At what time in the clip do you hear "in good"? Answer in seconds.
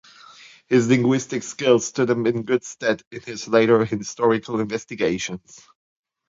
2.25-2.63